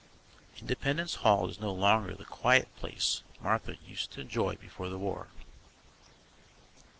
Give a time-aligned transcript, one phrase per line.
[0.59, 4.97] Independence Hall is no longer the quiet old place Martha used to enjoy before the
[4.97, 5.27] war.